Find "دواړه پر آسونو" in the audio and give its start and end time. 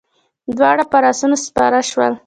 0.57-1.37